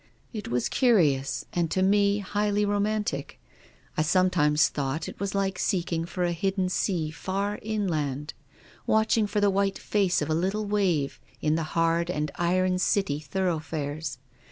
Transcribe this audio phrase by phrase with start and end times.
[0.33, 3.39] "It was curious, and to me, highly romantic.
[3.95, 8.33] I sometimes thought it was like seeking for a hid den sea far inland,
[8.87, 13.19] watching for the white face of a little wave in the hard and iron city
[13.19, 14.17] thorough fares.